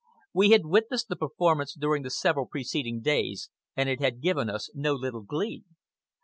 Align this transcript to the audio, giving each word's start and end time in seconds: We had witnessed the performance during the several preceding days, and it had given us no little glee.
We 0.33 0.49
had 0.49 0.65
witnessed 0.65 1.09
the 1.09 1.15
performance 1.15 1.75
during 1.75 2.01
the 2.01 2.09
several 2.09 2.47
preceding 2.47 3.01
days, 3.01 3.51
and 3.77 3.87
it 3.87 3.99
had 4.01 4.19
given 4.19 4.49
us 4.49 4.71
no 4.73 4.93
little 4.93 5.21
glee. 5.21 5.63